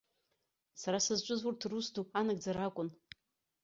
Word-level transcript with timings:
Сара 0.81 0.97
сызҿыз 1.05 1.41
урҭ 1.49 1.61
рус 1.71 1.87
ду 1.93 2.03
анагӡара 2.19 2.61
акәын. 2.67 2.89